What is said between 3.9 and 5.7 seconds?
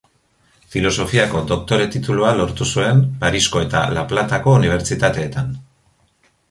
La Platako unibertsitateetan.